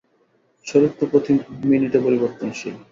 শরীর 0.65 0.91
তো 0.99 1.03
প্রতি 1.11 1.31
মিনিটে 1.63 1.99
পরিবর্তনশীল। 2.05 2.75